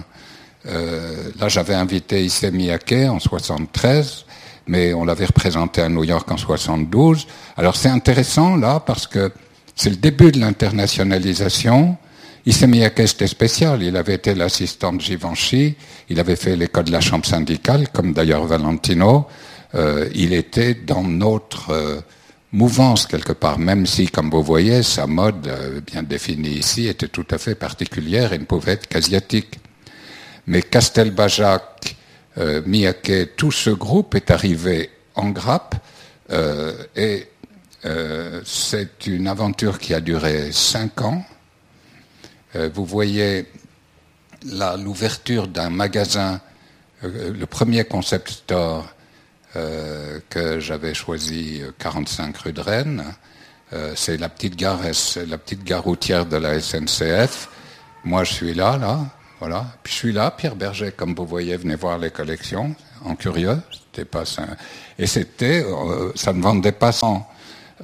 Euh, 0.66 1.30
là, 1.40 1.48
j'avais 1.48 1.74
invité 1.74 2.24
Issey 2.24 2.52
Miyake 2.52 3.08
en 3.08 3.18
73, 3.18 4.24
mais 4.68 4.94
on 4.94 5.04
l'avait 5.04 5.24
représenté 5.24 5.82
à 5.82 5.88
New 5.88 6.04
York 6.04 6.30
en 6.30 6.36
72. 6.36 7.26
Alors 7.56 7.74
c'est 7.74 7.88
intéressant 7.88 8.56
là 8.56 8.78
parce 8.78 9.08
que 9.08 9.32
c'est 9.74 9.90
le 9.90 9.96
début 9.96 10.30
de 10.30 10.38
l'internationalisation. 10.38 11.96
Issey 12.46 12.68
Miyake 12.68 13.00
était 13.00 13.26
spécial. 13.26 13.82
Il 13.82 13.96
avait 13.96 14.14
été 14.14 14.34
l'assistant 14.34 14.92
de 14.92 15.00
Givenchy. 15.00 15.74
Il 16.08 16.20
avait 16.20 16.36
fait 16.36 16.54
l'école 16.54 16.84
de 16.84 16.92
la 16.92 17.00
chambre 17.00 17.26
syndicale, 17.26 17.88
comme 17.88 18.12
d'ailleurs 18.12 18.46
Valentino. 18.46 19.26
Euh, 19.74 20.08
il 20.14 20.32
était 20.32 20.74
dans 20.74 21.02
notre 21.02 21.70
euh, 21.70 22.00
mouvance 22.52 23.06
quelque 23.06 23.32
part, 23.32 23.58
même 23.58 23.86
si, 23.86 24.08
comme 24.08 24.30
vous 24.30 24.42
voyez, 24.42 24.82
sa 24.82 25.06
mode, 25.06 25.48
euh, 25.48 25.80
bien 25.80 26.02
définie 26.02 26.50
ici, 26.58 26.86
était 26.86 27.08
tout 27.08 27.26
à 27.30 27.38
fait 27.38 27.54
particulière 27.54 28.32
et 28.32 28.38
ne 28.38 28.44
pouvait 28.44 28.72
être 28.72 28.86
qu'asiatique. 28.86 29.58
Mais 30.46 30.62
Castelbajac, 30.62 31.96
euh, 32.38 32.62
Miyake, 32.64 33.36
tout 33.36 33.52
ce 33.52 33.70
groupe 33.70 34.14
est 34.14 34.30
arrivé 34.30 34.90
en 35.14 35.30
grappe 35.30 35.74
euh, 36.30 36.72
et 36.96 37.28
euh, 37.84 38.40
c'est 38.44 39.06
une 39.06 39.28
aventure 39.28 39.78
qui 39.78 39.92
a 39.92 40.00
duré 40.00 40.50
cinq 40.52 41.02
ans. 41.02 41.24
vous 42.54 42.84
voyez 42.84 43.46
l'ouverture 44.44 45.48
d'un 45.48 45.70
magasin, 45.70 46.40
le 47.02 47.44
premier 47.46 47.84
concept 47.84 48.28
store 48.30 48.86
que 49.54 50.60
j'avais 50.60 50.94
choisi 50.94 51.62
45 51.78 52.36
rue 52.38 52.52
de 52.52 52.60
Rennes. 52.60 53.04
Euh, 53.72 53.92
c'est 53.96 54.18
la 54.18 54.28
petite 54.28 54.56
gare, 54.56 54.80
la 55.26 55.38
petite 55.38 55.64
gare 55.64 55.82
routière 55.82 56.26
de 56.26 56.36
la 56.36 56.60
SNCF. 56.60 57.48
Moi, 58.04 58.24
je 58.24 58.32
suis 58.32 58.54
là, 58.54 58.76
là, 58.76 59.00
voilà. 59.40 59.66
Puis 59.82 59.94
je 59.94 59.98
suis 59.98 60.12
là, 60.12 60.30
Pierre 60.30 60.56
Berger, 60.56 60.92
comme 60.94 61.14
vous 61.14 61.26
voyez, 61.26 61.56
venez 61.56 61.76
voir 61.76 61.96
les 61.98 62.10
collections, 62.10 62.74
en 63.02 63.14
curieux. 63.14 63.58
C'était 63.70 64.04
pas 64.04 64.26
ça. 64.26 64.42
Et 64.98 65.06
c'était, 65.06 65.64
euh, 65.64 66.12
ça 66.14 66.34
ne 66.34 66.42
vendait 66.42 66.72
pas 66.72 66.92
sans 66.92 67.28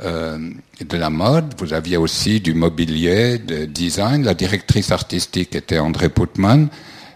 de 0.00 0.96
la 0.96 1.10
mode. 1.10 1.54
Vous 1.58 1.72
aviez 1.72 1.96
aussi 1.96 2.38
du 2.38 2.54
mobilier, 2.54 3.38
de 3.38 3.64
design. 3.64 4.22
La 4.22 4.34
directrice 4.34 4.92
artistique 4.92 5.56
était 5.56 5.80
André 5.80 6.08
Putman, 6.08 6.68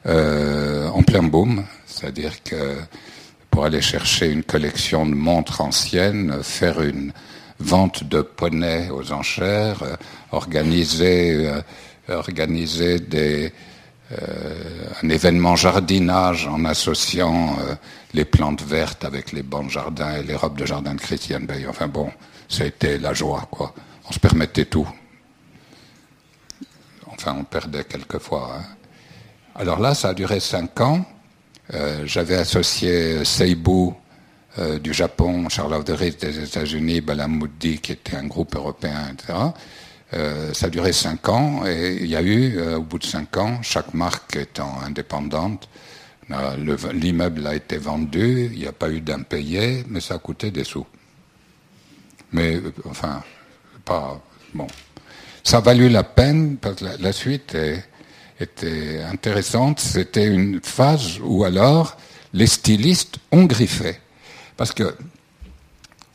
en 0.05 1.03
plein 1.05 1.23
boom. 1.23 1.65
C'est-à-dire 1.87 2.43
que 2.43 2.79
pour 3.53 3.67
aller 3.67 3.83
chercher 3.83 4.31
une 4.31 4.43
collection 4.43 5.05
de 5.05 5.15
montres 5.15 5.61
anciennes, 5.61 6.43
faire 6.43 6.81
une 6.81 7.13
vente 7.61 8.03
de 8.03 8.23
poneys 8.23 8.91
aux 8.91 9.13
enchères, 9.13 9.83
euh, 9.83 9.95
organiser, 10.33 11.47
euh, 11.47 11.61
organiser 12.09 12.99
des, 12.99 13.53
euh, 14.11 14.87
un 15.03 15.09
événement 15.11 15.55
jardinage 15.55 16.49
en 16.49 16.65
associant 16.65 17.57
les 18.15 18.25
plantes 18.25 18.63
vertes 18.63 19.05
avec 19.05 19.33
les 19.33 19.43
bancs 19.43 19.67
de 19.67 19.71
jardin 19.71 20.17
et 20.17 20.23
les 20.23 20.35
robes 20.35 20.59
de 20.59 20.65
jardin 20.65 20.95
de 20.95 21.01
Christiane 21.01 21.45
Bay. 21.45 21.67
Enfin 21.69 21.89
bon, 21.89 22.11
ça 22.49 22.65
a 22.65 22.67
été 22.67 22.99
la 22.99 23.13
joie, 23.13 23.47
quoi. 23.51 23.75
On 24.09 24.13
se 24.13 24.19
permettait 24.19 24.65
tout. 24.65 24.89
Enfin, 27.07 27.37
on 27.39 27.45
perdait 27.45 27.85
quelquefois. 27.85 28.57
Hein. 28.59 28.65
Alors 29.55 29.79
là, 29.79 29.95
ça 29.95 30.09
a 30.09 30.15
duré 30.15 30.41
cinq 30.41 30.81
ans. 30.81 31.05
Euh, 31.75 32.03
j'avais 32.05 32.37
associé 32.37 33.25
Seibu 33.25 33.93
euh, 34.59 34.79
du 34.79 34.93
Japon, 34.93 35.49
Charles 35.49 35.83
de 35.85 35.95
des 35.95 36.45
États-Unis, 36.45 37.01
Balamoudi 37.01 37.79
qui 37.79 37.93
était 37.93 38.17
un 38.17 38.27
groupe 38.27 38.55
européen, 38.55 39.13
etc. 39.15 39.39
Euh, 40.13 40.53
ça 40.53 40.67
a 40.67 40.69
duré 40.69 40.93
cinq 40.93 41.29
ans 41.31 41.65
et 41.67 41.99
il 42.03 42.07
y 42.09 42.17
a 42.17 42.23
eu, 42.23 42.61
au 42.75 42.83
bout 42.83 42.99
de 42.99 43.07
cinq 43.07 43.39
ans, 43.39 43.63
chaque 43.63 43.95
marque 43.95 44.37
étant 44.37 44.81
indépendante, 44.83 45.69
l'immeuble 46.93 47.47
a 47.47 47.55
été 47.55 47.79
vendu, 47.79 48.51
il 48.53 48.59
n'y 48.59 48.67
a 48.67 48.73
pas 48.73 48.91
eu 48.91 49.01
d'impayé, 49.01 49.85
mais 49.89 50.01
ça 50.01 50.15
a 50.15 50.19
coûté 50.19 50.51
des 50.51 50.65
sous. 50.65 50.87
Mais 52.33 52.61
enfin, 52.85 53.23
pas 53.85 54.21
bon. 54.53 54.67
Ça 55.43 55.59
a 55.59 55.61
valu 55.61 55.89
la 55.89 56.05
peine 56.05 56.57
parce 56.59 56.77
que 56.77 56.85
la 57.01 57.13
suite 57.13 57.55
est 57.55 57.83
était 58.41 59.03
intéressante, 59.03 59.81
c'était 59.81 60.27
une 60.27 60.61
phase 60.63 61.19
où 61.23 61.45
alors 61.45 61.97
les 62.33 62.47
stylistes 62.47 63.17
ont 63.31 63.45
griffé. 63.45 63.99
Parce 64.57 64.73
que, 64.73 64.97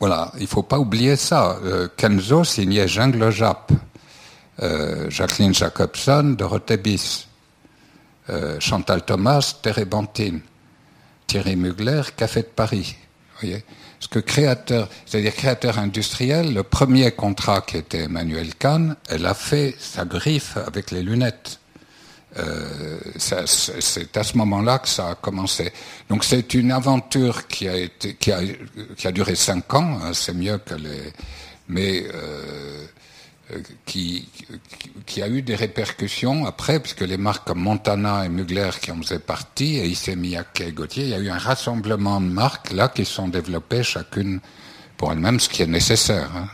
voilà, 0.00 0.32
il 0.38 0.46
faut 0.46 0.62
pas 0.62 0.78
oublier 0.78 1.16
ça. 1.16 1.58
Euh, 1.64 1.88
Kenzo 1.96 2.44
signait 2.44 2.88
Jungle 2.88 3.30
Jap, 3.30 3.72
euh, 4.62 5.08
Jacqueline 5.10 5.54
Jacobson, 5.54 6.34
Dorothée 6.36 6.76
Bis, 6.76 7.28
euh, 8.30 8.58
Chantal 8.60 9.04
Thomas, 9.04 9.56
Térébenthine, 9.62 10.40
Thierry 11.26 11.56
Mugler, 11.56 12.02
Café 12.16 12.42
de 12.42 12.46
Paris. 12.46 12.96
Voyez 13.40 13.64
que 14.06 14.18
créateur, 14.18 14.88
c'est-à-dire 15.04 15.34
créateur 15.34 15.78
industriel, 15.78 16.54
le 16.54 16.62
premier 16.62 17.10
contrat 17.10 17.60
qui 17.60 17.76
était 17.76 18.04
Emmanuel 18.04 18.54
Kahn, 18.54 18.96
elle 19.08 19.26
a 19.26 19.34
fait 19.34 19.74
sa 19.78 20.04
griffe 20.04 20.56
avec 20.56 20.90
les 20.90 21.02
lunettes. 21.02 21.60
Euh, 22.38 22.98
c'est 23.16 24.16
à 24.16 24.22
ce 24.22 24.36
moment-là 24.36 24.78
que 24.78 24.88
ça 24.88 25.10
a 25.10 25.14
commencé. 25.14 25.72
Donc 26.08 26.24
c'est 26.24 26.54
une 26.54 26.72
aventure 26.72 27.46
qui 27.46 27.68
a 27.68 27.76
été, 27.76 28.14
qui 28.14 28.32
a, 28.32 29.12
duré 29.12 29.34
cinq 29.34 29.74
ans. 29.74 29.98
Hein, 30.02 30.12
c'est 30.12 30.34
mieux 30.34 30.58
que 30.58 30.74
les, 30.74 31.12
mais 31.68 32.04
euh, 32.14 32.86
qui, 33.86 34.28
qui, 35.06 35.22
a 35.22 35.28
eu 35.28 35.42
des 35.42 35.54
répercussions 35.54 36.46
après, 36.46 36.80
puisque 36.80 37.00
les 37.00 37.16
marques 37.16 37.46
comme 37.46 37.60
Montana 37.60 38.24
et 38.24 38.28
Mugler 38.28 38.70
qui 38.80 38.92
en 38.92 38.96
faisaient 39.02 39.18
partie, 39.18 39.76
et 39.76 39.86
Issey 39.86 40.16
et 40.60 40.72
Gauthier, 40.72 41.04
il 41.04 41.10
y 41.10 41.14
a 41.14 41.18
eu 41.18 41.30
un 41.30 41.38
rassemblement 41.38 42.20
de 42.20 42.26
marques 42.26 42.72
là 42.72 42.88
qui 42.88 43.04
sont 43.04 43.28
développées 43.28 43.82
chacune 43.82 44.40
pour 44.96 45.12
elles-mêmes, 45.12 45.40
ce 45.40 45.48
qui 45.48 45.62
est 45.62 45.66
nécessaire. 45.66 46.30
Hein. 46.36 46.48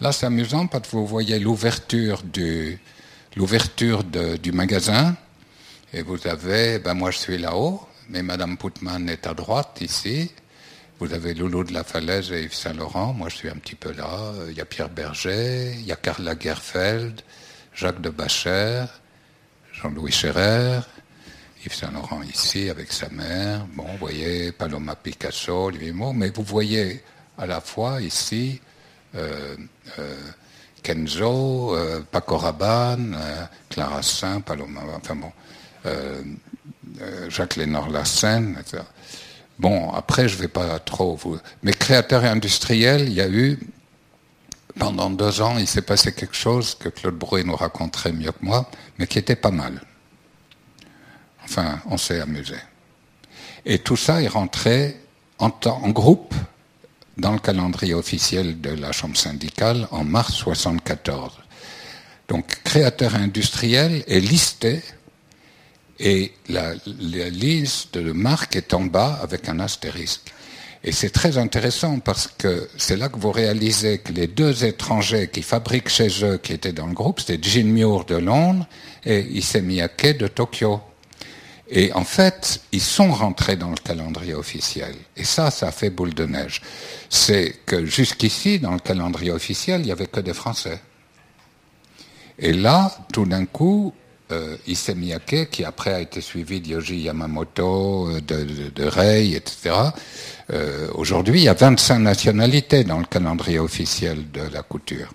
Là, 0.00 0.12
c'est 0.12 0.26
amusant 0.26 0.66
parce 0.66 0.88
que 0.88 0.96
vous 0.96 1.06
voyez 1.06 1.38
l'ouverture 1.38 2.22
du 2.22 2.78
l'ouverture 3.36 4.04
du 4.04 4.52
magasin. 4.52 5.16
Et 5.92 6.02
vous 6.02 6.26
avez, 6.26 6.78
ben 6.78 6.94
moi 6.94 7.10
je 7.10 7.18
suis 7.18 7.38
là-haut, 7.38 7.80
mais 8.08 8.22
Madame 8.22 8.56
Putman 8.56 9.08
est 9.08 9.26
à 9.26 9.34
droite 9.34 9.78
ici. 9.80 10.30
Vous 10.98 11.12
avez 11.14 11.34
Loulou 11.34 11.64
de 11.64 11.72
la 11.72 11.82
Falaise 11.82 12.30
et 12.30 12.42
Yves 12.42 12.54
Saint-Laurent. 12.54 13.12
Moi 13.12 13.28
je 13.28 13.36
suis 13.36 13.48
un 13.48 13.56
petit 13.56 13.74
peu 13.74 13.92
là. 13.92 14.32
Il 14.48 14.56
y 14.56 14.60
a 14.60 14.64
Pierre 14.64 14.90
Berger, 14.90 15.72
il 15.74 15.86
y 15.86 15.92
a 15.92 15.96
Karl 15.96 16.22
Lagerfeld, 16.22 17.22
Jacques 17.74 18.00
de 18.00 18.10
Bacher, 18.10 18.84
Jean-Louis 19.72 20.12
Scherer, 20.12 20.80
Yves 21.64 21.74
Saint-Laurent 21.74 22.22
ici 22.22 22.68
avec 22.68 22.92
sa 22.92 23.08
mère. 23.08 23.66
Bon, 23.74 23.84
vous 23.84 23.98
voyez 23.98 24.52
Paloma 24.52 24.94
Picasso, 24.94 25.66
Olivier 25.66 25.92
mais 26.14 26.30
vous 26.30 26.42
voyez 26.42 27.02
à 27.38 27.46
la 27.46 27.60
fois 27.60 28.00
ici 28.00 28.60
euh, 29.14 29.56
euh, 29.98 30.16
Kenzo, 30.82 31.74
euh, 31.74 32.00
Paco 32.10 32.36
Rabanne, 32.36 33.16
euh, 33.18 33.44
Clara 33.68 34.02
Saint, 34.02 34.40
Paloma, 34.40 34.80
enfin 34.96 35.16
bon, 35.16 35.32
euh, 35.86 36.22
Jacques 37.28 37.56
Lénore-Lassen, 37.56 38.56
etc. 38.60 38.82
Bon, 39.58 39.90
après, 39.92 40.28
je 40.28 40.36
ne 40.36 40.42
vais 40.42 40.48
pas 40.48 40.78
trop 40.78 41.16
vous... 41.16 41.38
Mais 41.62 41.72
créateur 41.72 42.24
et 42.24 42.28
industriel, 42.28 43.02
il 43.08 43.14
y 43.14 43.20
a 43.20 43.28
eu, 43.28 43.58
pendant 44.78 45.10
deux 45.10 45.40
ans, 45.42 45.58
il 45.58 45.66
s'est 45.66 45.82
passé 45.82 46.12
quelque 46.12 46.36
chose 46.36 46.74
que 46.74 46.88
Claude 46.88 47.16
Brouet 47.16 47.44
nous 47.44 47.56
raconterait 47.56 48.12
mieux 48.12 48.32
que 48.32 48.42
moi, 48.42 48.70
mais 48.98 49.06
qui 49.06 49.18
était 49.18 49.36
pas 49.36 49.50
mal. 49.50 49.82
Enfin, 51.44 51.80
on 51.86 51.98
s'est 51.98 52.20
amusé. 52.20 52.56
Et 53.66 53.78
tout 53.78 53.96
ça 53.96 54.22
est 54.22 54.28
rentré 54.28 54.98
en, 55.38 55.50
en 55.66 55.88
groupe 55.90 56.34
dans 57.20 57.32
le 57.32 57.38
calendrier 57.38 57.94
officiel 57.94 58.60
de 58.60 58.70
la 58.70 58.92
Chambre 58.92 59.16
syndicale 59.16 59.86
en 59.90 60.04
mars 60.04 60.32
1974. 60.46 61.32
Donc, 62.28 62.46
créateur 62.64 63.14
industriel 63.14 64.04
est 64.06 64.20
listé 64.20 64.82
et 65.98 66.32
la, 66.48 66.74
liste 66.86 67.98
de 67.98 68.12
marque 68.12 68.56
est 68.56 68.72
en 68.72 68.84
bas 68.84 69.18
avec 69.22 69.48
un 69.48 69.60
astérisque. 69.60 70.32
Et 70.82 70.92
c'est 70.92 71.10
très 71.10 71.36
intéressant 71.36 71.98
parce 71.98 72.26
que 72.26 72.68
c'est 72.78 72.96
là 72.96 73.10
que 73.10 73.18
vous 73.18 73.32
réalisez 73.32 73.98
que 73.98 74.12
les 74.12 74.26
deux 74.26 74.64
étrangers 74.64 75.28
qui 75.28 75.42
fabriquent 75.42 75.90
chez 75.90 76.24
eux, 76.24 76.38
qui 76.38 76.54
étaient 76.54 76.72
dans 76.72 76.86
le 76.86 76.94
groupe, 76.94 77.20
c'était 77.20 77.38
Jin 77.42 77.64
Muir 77.64 78.06
de 78.06 78.16
Londres 78.16 78.66
et 79.04 79.20
Issey 79.20 79.60
Miyake 79.60 80.16
de 80.16 80.26
Tokyo. 80.26 80.80
Et 81.72 81.92
en 81.92 82.04
fait, 82.04 82.62
ils 82.72 82.80
sont 82.80 83.12
rentrés 83.12 83.56
dans 83.56 83.70
le 83.70 83.76
calendrier 83.76 84.34
officiel. 84.34 84.94
Et 85.16 85.22
ça, 85.22 85.52
ça 85.52 85.68
a 85.68 85.72
fait 85.72 85.90
boule 85.90 86.14
de 86.14 86.26
neige. 86.26 86.62
C'est 87.08 87.54
que 87.64 87.86
jusqu'ici, 87.86 88.58
dans 88.58 88.72
le 88.72 88.80
calendrier 88.80 89.30
officiel, 89.30 89.82
il 89.82 89.86
n'y 89.86 89.92
avait 89.92 90.08
que 90.08 90.18
des 90.18 90.34
Français. 90.34 90.80
Et 92.40 92.52
là, 92.52 92.92
tout 93.12 93.24
d'un 93.24 93.46
coup, 93.46 93.94
euh, 94.32 94.56
Issey 94.66 94.96
Miyake, 94.96 95.50
qui 95.50 95.64
après 95.64 95.92
a 95.94 96.00
été 96.00 96.20
suivi 96.20 96.60
d'Yoji 96.60 97.02
Yamamoto, 97.02 98.08
euh, 98.08 98.20
de, 98.20 98.70
de, 98.70 98.84
Rei, 98.84 99.32
etc., 99.34 99.74
euh, 100.52 100.88
aujourd'hui, 100.94 101.40
il 101.40 101.44
y 101.44 101.48
a 101.48 101.54
25 101.54 101.98
nationalités 101.98 102.82
dans 102.82 102.98
le 102.98 103.04
calendrier 103.04 103.60
officiel 103.60 104.30
de 104.32 104.42
la 104.52 104.62
couture. 104.62 105.12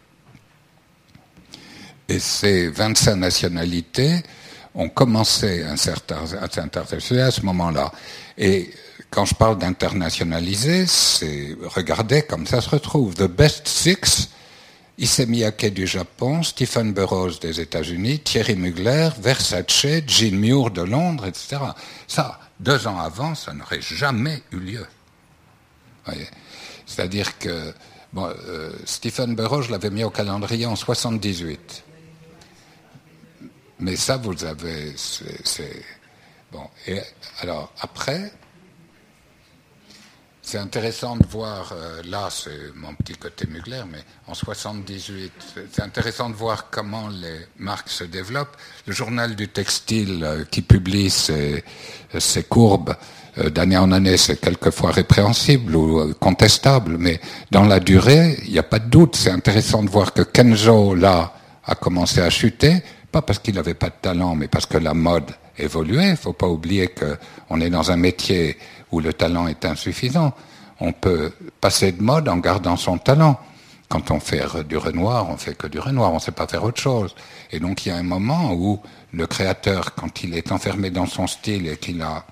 Et 2.07 2.19
ces 2.19 2.69
25 2.69 3.15
nationalités 3.15 4.21
ont 4.75 4.89
commencé 4.89 5.63
un 5.63 5.77
certain, 5.77 6.17
à 6.41 6.49
s'internationaliser 6.49 7.21
à 7.21 7.31
ce 7.31 7.41
moment-là. 7.41 7.91
Et 8.37 8.71
quand 9.09 9.25
je 9.25 9.33
parle 9.33 9.57
d'internationaliser, 9.57 10.85
c'est 10.85 11.55
regarder 11.63 12.23
comme 12.23 12.45
ça 12.45 12.61
se 12.61 12.69
retrouve. 12.69 13.15
The 13.15 13.23
best 13.23 13.67
six, 13.67 14.29
Issey 14.97 15.25
du 15.71 15.87
Japon, 15.87 16.43
Stephen 16.43 16.93
Burroughs 16.93 17.39
des 17.41 17.59
États-Unis, 17.59 18.19
Thierry 18.19 18.55
Mugler, 18.55 19.09
Versace, 19.19 19.85
Jean 20.07 20.35
Muir 20.35 20.71
de 20.71 20.81
Londres, 20.81 21.25
etc. 21.25 21.57
Ça, 22.07 22.39
deux 22.59 22.87
ans 22.87 22.99
avant, 22.99 23.35
ça 23.35 23.53
n'aurait 23.53 23.81
jamais 23.81 24.41
eu 24.51 24.59
lieu. 24.59 24.85
C'est-à-dire 26.85 27.37
que 27.39 27.73
euh, 28.17 28.71
Stephen 28.85 29.35
Burroughs, 29.35 29.63
je 29.63 29.71
l'avais 29.71 29.89
mis 29.89 30.03
au 30.03 30.09
calendrier 30.09 30.65
en 30.65 30.75
78. 30.75 31.83
Mais 33.79 33.95
ça, 33.95 34.17
vous 34.17 34.43
avez. 34.45 34.95
Bon. 36.51 36.69
Et 36.87 37.01
alors, 37.41 37.73
après, 37.81 38.31
c'est 40.45 40.59
intéressant 40.59 41.17
de 41.17 41.25
voir, 41.25 41.73
euh, 41.75 42.03
là 42.07 42.29
c'est 42.29 42.71
mon 42.75 42.93
petit 42.93 43.15
côté 43.15 43.47
Mugler, 43.47 43.81
mais 43.91 43.97
en 44.27 44.35
78, 44.35 45.31
c'est 45.73 45.81
intéressant 45.81 46.29
de 46.29 46.35
voir 46.35 46.69
comment 46.69 47.07
les 47.07 47.39
marques 47.57 47.89
se 47.89 48.03
développent. 48.03 48.55
Le 48.85 48.93
journal 48.93 49.35
du 49.35 49.47
textile 49.47 50.23
euh, 50.23 50.45
qui 50.45 50.61
publie 50.61 51.09
ces 51.09 51.63
courbes 52.47 52.95
euh, 53.39 53.49
d'année 53.49 53.75
en 53.75 53.91
année, 53.91 54.17
c'est 54.17 54.39
quelquefois 54.39 54.91
répréhensible 54.91 55.75
ou 55.75 56.13
contestable, 56.13 56.99
mais 56.99 57.19
dans 57.49 57.63
la 57.63 57.79
durée, 57.79 58.37
il 58.45 58.51
n'y 58.51 58.59
a 58.59 58.63
pas 58.63 58.79
de 58.79 58.87
doute. 58.87 59.15
C'est 59.15 59.31
intéressant 59.31 59.81
de 59.81 59.89
voir 59.89 60.13
que 60.13 60.21
Kenzo, 60.21 60.93
là, 60.93 61.33
a 61.65 61.73
commencé 61.73 62.21
à 62.21 62.29
chuter, 62.29 62.83
pas 63.15 63.21
parce 63.21 63.39
qu'il 63.39 63.55
n'avait 63.55 63.75
pas 63.75 63.87
de 63.87 64.01
talent, 64.01 64.35
mais 64.35 64.49
parce 64.49 64.65
que 64.65 64.77
la 64.77 64.93
mode 64.93 65.31
évoluait. 65.57 66.09
Il 66.09 66.17
faut 66.17 66.33
pas 66.33 66.49
oublier 66.49 66.89
qu'on 66.89 67.61
est 67.61 67.69
dans 67.69 67.89
un 67.89 67.95
métier 67.95 68.57
où 68.91 68.99
le 68.99 69.13
talent 69.13 69.47
est 69.47 69.63
insuffisant. 69.63 70.33
On 70.81 70.91
peut 70.91 71.31
passer 71.61 71.93
de 71.93 72.03
mode 72.03 72.27
en 72.27 72.35
gardant 72.39 72.75
son 72.75 72.97
talent. 72.97 73.39
Quand 73.87 74.11
on 74.11 74.19
fait 74.19 74.43
du 74.67 74.75
Renoir, 74.75 75.29
on 75.29 75.37
fait 75.37 75.55
que 75.55 75.67
du 75.67 75.79
Renoir, 75.79 76.11
on 76.11 76.15
ne 76.15 76.19
sait 76.19 76.33
pas 76.33 76.45
faire 76.45 76.65
autre 76.65 76.81
chose. 76.81 77.15
Et 77.53 77.61
donc 77.61 77.85
il 77.85 77.89
y 77.89 77.91
a 77.93 77.95
un 77.95 78.03
moment 78.03 78.51
où 78.51 78.81
le 79.13 79.25
créateur, 79.27 79.95
quand 79.95 80.23
il 80.25 80.35
est 80.35 80.51
enfermé 80.51 80.89
dans 80.89 81.05
son 81.05 81.25
style 81.25 81.69
et 81.69 81.77
qu'il 81.77 82.01
a 82.01 82.25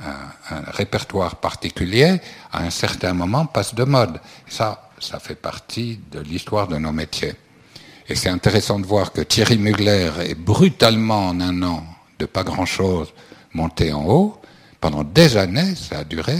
un, 0.00 0.62
répertoire 0.68 1.36
particulier, 1.36 2.22
à 2.50 2.62
un 2.62 2.70
certain 2.70 3.12
moment 3.12 3.44
passe 3.44 3.74
de 3.74 3.84
mode. 3.84 4.18
Ça, 4.48 4.88
ça 4.98 5.18
fait 5.18 5.34
partie 5.34 6.00
de 6.10 6.20
l'histoire 6.20 6.68
de 6.68 6.78
nos 6.78 6.92
métiers. 6.92 7.34
Et 8.08 8.14
c'est 8.14 8.28
intéressant 8.28 8.78
de 8.78 8.86
voir 8.86 9.12
que 9.12 9.20
Thierry 9.20 9.58
Mugler 9.58 10.10
est 10.20 10.34
brutalement 10.34 11.28
en 11.28 11.40
un 11.40 11.62
an, 11.62 11.84
de 12.18 12.26
pas 12.26 12.42
grand-chose, 12.42 13.12
monté 13.54 13.92
en 13.92 14.04
haut. 14.04 14.40
Pendant 14.80 15.04
des 15.04 15.36
années, 15.36 15.74
ça 15.76 16.00
a 16.00 16.04
duré, 16.04 16.36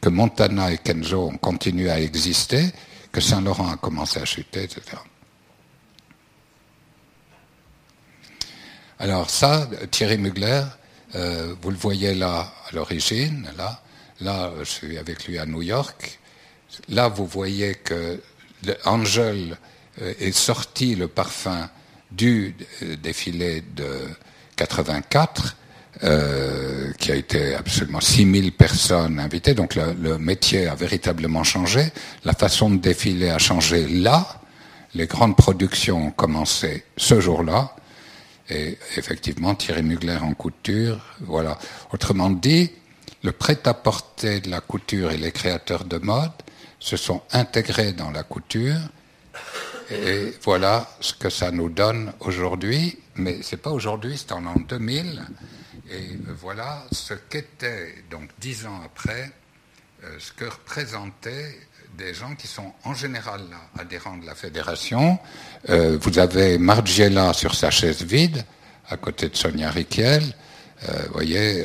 que 0.00 0.08
Montana 0.08 0.70
et 0.70 0.78
Kenzo 0.78 1.28
ont 1.28 1.38
continué 1.38 1.90
à 1.90 2.00
exister, 2.00 2.66
que 3.10 3.20
Saint-Laurent 3.20 3.70
a 3.70 3.76
commencé 3.76 4.20
à 4.20 4.24
chuter, 4.24 4.64
etc. 4.64 4.82
Alors 8.98 9.30
ça, 9.30 9.68
Thierry 9.90 10.18
Mugler, 10.18 10.62
euh, 11.14 11.54
vous 11.62 11.70
le 11.70 11.76
voyez 11.76 12.14
là 12.14 12.52
à 12.68 12.74
l'origine, 12.74 13.48
là, 13.56 13.80
là 14.20 14.52
je 14.58 14.64
suis 14.64 14.98
avec 14.98 15.26
lui 15.26 15.38
à 15.38 15.46
New 15.46 15.62
York. 15.62 16.18
Là, 16.88 17.08
vous 17.08 17.26
voyez 17.26 17.76
que 17.76 18.20
Angel 18.84 19.56
est 20.00 20.32
sorti 20.32 20.94
le 20.94 21.08
parfum 21.08 21.68
du 22.10 22.54
euh, 22.82 22.96
défilé 22.96 23.62
de 23.74 24.08
84, 24.56 25.56
euh, 26.04 26.92
qui 26.98 27.10
a 27.10 27.16
été 27.16 27.54
absolument 27.54 28.00
6000 28.00 28.52
personnes 28.52 29.18
invitées. 29.18 29.54
Donc 29.54 29.74
le, 29.74 29.94
le, 30.00 30.18
métier 30.18 30.68
a 30.68 30.74
véritablement 30.74 31.44
changé. 31.44 31.90
La 32.24 32.34
façon 32.34 32.70
de 32.70 32.76
défiler 32.76 33.30
a 33.30 33.38
changé 33.38 33.86
là. 33.88 34.40
Les 34.94 35.06
grandes 35.06 35.36
productions 35.36 36.06
ont 36.08 36.10
commencé 36.10 36.84
ce 36.96 37.20
jour-là. 37.20 37.74
Et 38.48 38.78
effectivement, 38.96 39.54
Thierry 39.54 39.82
Mugler 39.82 40.16
en 40.22 40.32
couture, 40.32 40.98
voilà. 41.20 41.58
Autrement 41.92 42.30
dit, 42.30 42.70
le 43.22 43.32
prêt-à-porter 43.32 44.40
de 44.40 44.50
la 44.50 44.60
couture 44.60 45.10
et 45.10 45.18
les 45.18 45.32
créateurs 45.32 45.84
de 45.84 45.98
mode 45.98 46.32
se 46.78 46.96
sont 46.96 47.20
intégrés 47.32 47.92
dans 47.92 48.10
la 48.10 48.22
couture 48.22 48.78
et 49.90 50.34
voilà 50.42 50.88
ce 51.00 51.14
que 51.14 51.30
ça 51.30 51.50
nous 51.50 51.70
donne 51.70 52.12
aujourd'hui, 52.20 52.98
mais 53.16 53.38
c'est 53.42 53.56
pas 53.56 53.70
aujourd'hui, 53.70 54.16
c'est 54.18 54.32
en 54.32 54.40
l'an 54.40 54.56
2000. 54.68 55.24
Et 55.90 56.18
voilà 56.40 56.84
ce 56.92 57.14
qu'était, 57.14 57.94
donc 58.10 58.28
dix 58.38 58.66
ans 58.66 58.80
après, 58.84 59.30
euh, 60.04 60.16
ce 60.18 60.32
que 60.32 60.44
représentaient 60.44 61.58
des 61.96 62.12
gens 62.12 62.34
qui 62.34 62.46
sont 62.46 62.72
en 62.84 62.92
général 62.92 63.40
là, 63.50 63.82
adhérents 63.82 64.18
de 64.18 64.26
la 64.26 64.34
fédération. 64.34 65.18
Euh, 65.70 65.98
vous 66.00 66.18
avez 66.18 66.58
Margiela 66.58 67.32
sur 67.32 67.54
sa 67.54 67.70
chaise 67.70 68.02
vide, 68.02 68.44
à 68.90 68.98
côté 68.98 69.30
de 69.30 69.36
Sonia 69.36 69.70
Riquel. 69.70 70.22
Euh, 70.88 70.92
vous 71.06 71.12
voyez, 71.14 71.64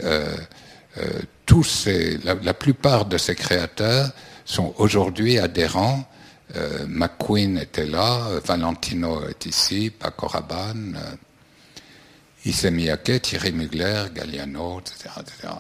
tous 1.45 1.63
ces, 1.63 2.17
la, 2.19 2.53
plupart 2.53 3.05
de 3.05 3.17
ces 3.17 3.35
créateurs 3.35 4.11
sont 4.45 4.73
aujourd'hui 4.77 5.39
adhérents 5.39 6.07
euh, 6.55 6.85
McQueen 6.87 7.57
était 7.57 7.85
là, 7.85 8.39
Valentino 8.45 9.27
est 9.27 9.45
ici, 9.45 9.89
Paco 9.89 10.27
Rabanne, 10.27 10.99
euh, 12.45 13.19
Thierry 13.19 13.51
Mugler, 13.51 14.05
Galliano, 14.13 14.79
etc. 14.79 15.09
etc. 15.19 15.53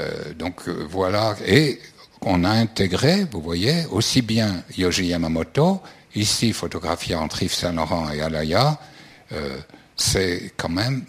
Euh, 0.00 0.34
donc 0.34 0.68
voilà, 0.68 1.34
et 1.44 1.80
on 2.20 2.44
a 2.44 2.50
intégré, 2.50 3.24
vous 3.24 3.40
voyez, 3.40 3.86
aussi 3.90 4.22
bien 4.22 4.62
Yoji 4.76 5.06
Yamamoto, 5.06 5.82
ici 6.14 6.52
photographié 6.52 7.14
entre 7.16 7.42
Yves 7.42 7.54
Saint-Laurent 7.54 8.10
et 8.10 8.20
Alaya, 8.20 8.78
c'est 9.96 10.52
quand 10.56 10.68
même 10.68 11.04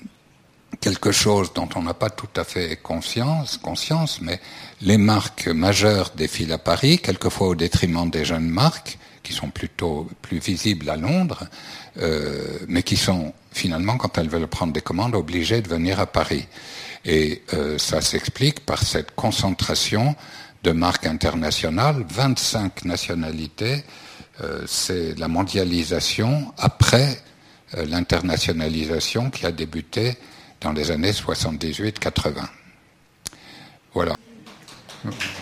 quelque 0.79 1.11
chose 1.11 1.53
dont 1.53 1.69
on 1.75 1.83
n'a 1.83 1.93
pas 1.93 2.09
tout 2.09 2.29
à 2.35 2.43
fait 2.43 2.77
conscience, 2.77 3.57
conscience, 3.57 4.21
mais 4.21 4.39
les 4.81 4.97
marques 4.97 5.47
majeures 5.47 6.11
défilent 6.15 6.53
à 6.53 6.57
Paris, 6.57 6.99
quelquefois 6.99 7.49
au 7.49 7.55
détriment 7.55 8.09
des 8.09 8.25
jeunes 8.25 8.49
marques, 8.49 8.97
qui 9.23 9.33
sont 9.33 9.49
plutôt 9.49 10.09
plus 10.21 10.39
visibles 10.39 10.89
à 10.89 10.97
Londres, 10.97 11.47
euh, 11.97 12.59
mais 12.67 12.81
qui 12.83 12.97
sont 12.97 13.33
finalement, 13.51 13.97
quand 13.97 14.17
elles 14.17 14.29
veulent 14.29 14.47
prendre 14.47 14.73
des 14.73 14.81
commandes, 14.81 15.13
obligées 15.15 15.61
de 15.61 15.67
venir 15.67 15.99
à 15.99 16.07
Paris. 16.07 16.47
Et 17.05 17.43
euh, 17.53 17.77
ça 17.77 18.01
s'explique 18.01 18.65
par 18.65 18.81
cette 18.81 19.13
concentration 19.15 20.15
de 20.63 20.71
marques 20.71 21.05
internationales, 21.05 22.05
25 22.09 22.85
nationalités, 22.85 23.83
euh, 24.41 24.63
c'est 24.67 25.17
la 25.17 25.27
mondialisation 25.27 26.53
après 26.57 27.21
l'internationalisation 27.73 29.29
qui 29.29 29.45
a 29.45 29.51
débuté 29.51 30.17
dans 30.59 30.73
les 30.73 30.91
années 30.91 31.11
78-80. 31.11 32.45
Okay. 35.03 35.40